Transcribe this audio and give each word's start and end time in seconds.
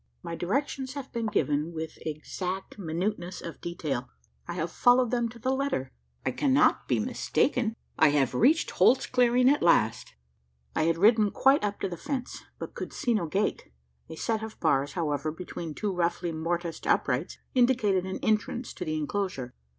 My 0.23 0.33
directions 0.35 0.93
have 0.95 1.11
been 1.11 1.27
given 1.27 1.73
with 1.73 1.99
exact 2.03 2.79
minuteness 2.79 3.39
of 3.39 3.61
detail. 3.61 4.09
I 4.47 4.53
have 4.55 4.71
followed 4.71 5.11
them 5.11 5.29
to 5.29 5.37
the 5.37 5.51
letter: 5.53 5.91
I 6.25 6.31
cannot 6.31 6.87
be 6.87 6.97
mistaken: 6.99 7.75
I 7.99 8.09
have 8.09 8.33
reached 8.33 8.71
Holt's 8.71 9.05
Clearing 9.05 9.47
at 9.47 9.61
last." 9.61 10.15
I 10.75 10.85
had 10.85 10.97
ridden 10.97 11.29
quite 11.29 11.63
up 11.63 11.79
to 11.81 11.87
the 11.87 11.97
fence, 11.97 12.43
but 12.57 12.73
could 12.73 12.93
see 12.93 13.13
no 13.13 13.27
gate. 13.27 13.69
A 14.09 14.15
set 14.15 14.41
of 14.41 14.59
bars, 14.59 14.93
however, 14.93 15.31
between 15.31 15.75
two 15.75 15.93
roughly 15.93 16.31
mortised 16.31 16.87
uprights, 16.87 17.37
indicated 17.53 18.07
an 18.07 18.17
entrance 18.23 18.73
to 18.73 18.83
the 18.85 18.97
enclosure. 18.97 19.53